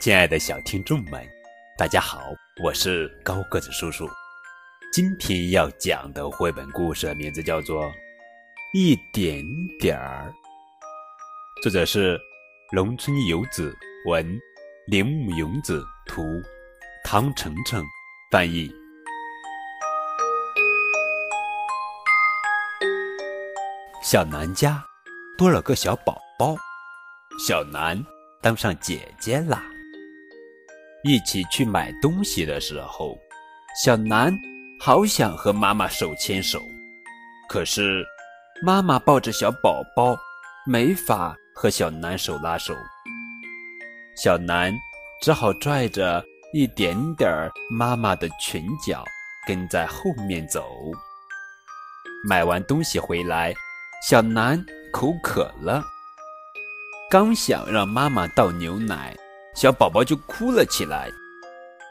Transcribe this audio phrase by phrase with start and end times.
[0.00, 1.22] 亲爱的小听众们，
[1.76, 2.22] 大家好，
[2.64, 4.08] 我是高个子叔叔。
[4.90, 7.84] 今天要讲的绘本故事名字叫做
[8.72, 9.44] 《一点
[9.78, 10.32] 点儿》，
[11.62, 12.18] 作者是
[12.72, 13.76] 农村游子
[14.06, 14.26] 文，
[14.86, 16.22] 铃木勇子图，
[17.04, 17.84] 唐程程
[18.32, 18.72] 翻译。
[24.02, 24.82] 小南家
[25.36, 26.56] 多了个小宝宝，
[27.46, 28.02] 小南
[28.40, 29.62] 当上姐姐啦。
[31.02, 33.18] 一起去买东西的时候，
[33.82, 34.36] 小南
[34.78, 36.60] 好想和妈妈手牵手，
[37.48, 38.04] 可是
[38.62, 40.14] 妈妈抱着小宝宝，
[40.66, 42.74] 没法和小南手拉手。
[44.16, 44.74] 小南
[45.22, 49.02] 只好拽着一点点妈妈的裙角，
[49.46, 50.66] 跟在后面走。
[52.28, 53.54] 买完东西回来，
[54.06, 54.62] 小南
[54.92, 55.82] 口渴了，
[57.10, 59.16] 刚想让妈妈倒牛奶。
[59.54, 61.10] 小宝宝就哭了起来，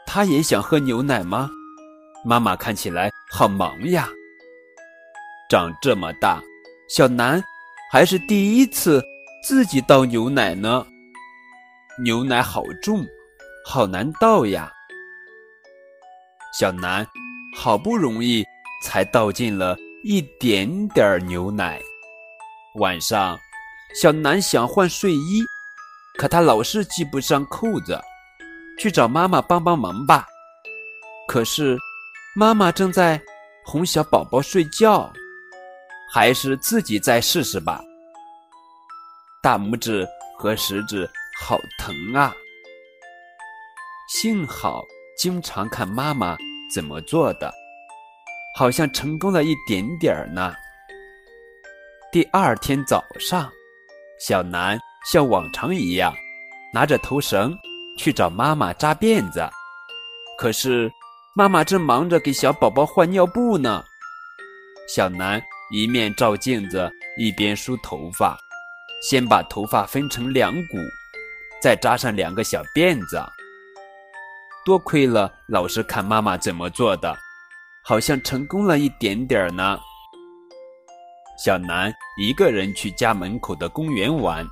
[0.06, 1.48] 他也想喝牛奶吗？
[2.24, 4.08] 妈妈看起来好忙呀。
[5.48, 6.40] 长这么大，
[6.88, 7.42] 小南
[7.92, 9.02] 还是第一次
[9.42, 10.86] 自己倒牛奶呢。
[12.02, 13.04] 牛奶好重，
[13.64, 14.72] 好难倒呀。
[16.58, 17.06] 小南
[17.56, 18.44] 好不容易
[18.82, 21.80] 才倒进了一点点牛奶。
[22.76, 23.38] 晚上，
[24.00, 25.42] 小南想换睡衣。
[26.18, 27.98] 可他老是系不上扣子，
[28.78, 30.26] 去找妈妈帮帮忙吧。
[31.26, 31.78] 可是，
[32.34, 33.20] 妈妈正在
[33.64, 35.10] 哄小宝宝睡觉，
[36.12, 37.80] 还是自己再试试吧。
[39.42, 41.08] 大拇指和食指
[41.40, 42.34] 好疼啊！
[44.12, 44.82] 幸好
[45.16, 46.36] 经常看妈妈
[46.74, 47.50] 怎么做的，
[48.56, 50.52] 好像成功了一点点儿呢。
[52.12, 53.50] 第二天早上，
[54.18, 54.78] 小南。
[55.04, 56.14] 像往常一样，
[56.72, 57.58] 拿着头绳
[57.96, 59.48] 去找妈妈扎辫子，
[60.38, 60.90] 可是
[61.34, 63.82] 妈妈正忙着给小宝宝换尿布呢。
[64.94, 65.40] 小南
[65.72, 68.36] 一面照镜子，一边梳头发，
[69.02, 70.76] 先把头发分成两股，
[71.62, 73.22] 再扎上两个小辫子。
[74.66, 77.16] 多亏了老师看妈妈怎么做的，
[77.82, 79.80] 好像成功了一点点呢。
[81.42, 84.46] 小南一个人去家门口的公园玩。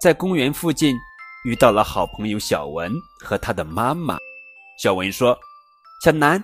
[0.00, 0.96] 在公园附近
[1.44, 4.16] 遇到了好朋友小文和他的妈妈。
[4.80, 5.36] 小文说
[6.04, 6.42] ：“小南，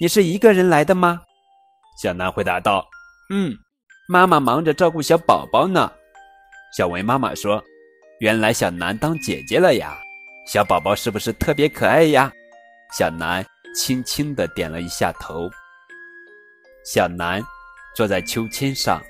[0.00, 1.20] 你是一个人来的吗？”
[2.00, 2.86] 小南回答道
[3.30, 3.56] ：“嗯，
[4.08, 5.90] 妈妈忙着照顾小宝宝呢。”
[6.76, 7.62] 小文妈妈说
[8.20, 9.98] ：“原来小南当姐姐了呀，
[10.46, 12.32] 小宝宝是不是特别可爱呀？”
[12.96, 15.50] 小南轻轻的点了一下头。
[16.84, 17.42] 小南
[17.96, 19.02] 坐在秋千上，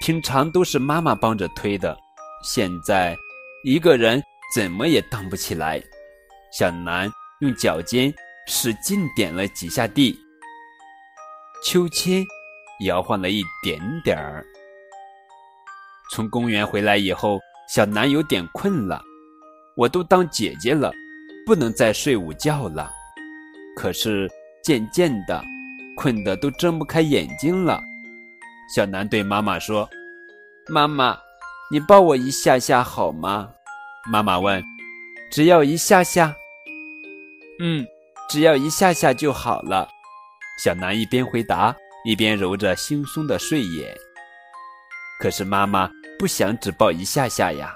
[0.00, 1.96] 平常都是妈妈帮着推的。
[2.42, 3.16] 现在
[3.64, 4.22] 一个人
[4.54, 5.82] 怎么也荡不起来。
[6.52, 8.12] 小南用脚尖
[8.46, 10.18] 使劲点了几下地，
[11.64, 12.24] 秋千
[12.86, 14.44] 摇晃了一点点儿。
[16.12, 17.38] 从公园回来以后，
[17.72, 19.00] 小南有点困了。
[19.76, 20.92] 我都当姐姐了，
[21.46, 22.90] 不能再睡午觉了。
[23.76, 24.28] 可是
[24.64, 25.42] 渐渐的，
[25.96, 27.80] 困得都睁不开眼睛了。
[28.74, 29.88] 小南对妈妈说
[30.68, 31.16] ：“妈妈。”
[31.72, 33.48] 你抱我一下下好吗？
[34.10, 34.60] 妈妈问。
[35.30, 36.34] 只要一下下。
[37.60, 37.86] 嗯，
[38.28, 39.88] 只要一下下就好了。
[40.64, 41.72] 小南一边回答，
[42.04, 43.96] 一边揉着惺忪的睡眼。
[45.20, 45.88] 可是妈妈
[46.18, 47.72] 不想只抱一下下呀，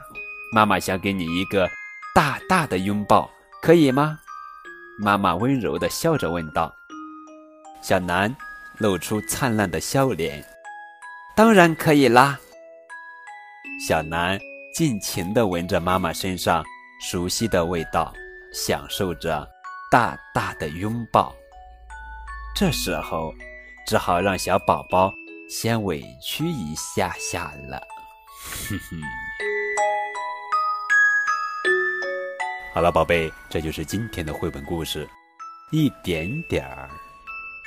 [0.52, 1.70] 妈妈想给你一个
[2.12, 3.30] 大大的拥抱，
[3.62, 4.18] 可以吗？
[4.98, 6.74] 妈妈温柔地笑着问道。
[7.80, 8.34] 小南
[8.78, 10.44] 露出灿烂的笑脸。
[11.36, 12.40] 当然可以啦。
[13.86, 14.40] 小南
[14.72, 16.64] 尽情地闻着妈妈身上
[17.02, 18.10] 熟悉的味道，
[18.50, 19.46] 享受着
[19.90, 21.34] 大大的拥抱。
[22.56, 23.34] 这时候，
[23.86, 25.12] 只好让小宝宝
[25.50, 27.78] 先委屈一下下了。
[28.70, 28.98] 哼哼。
[32.72, 35.06] 好了，宝贝，这就是今天的绘本故事，
[35.70, 36.88] 一点点儿。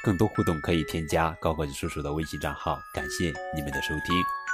[0.04, 2.80] 更多互动可以添加高个子叔叔的微信账号。
[2.92, 4.47] 感谢你们的收听。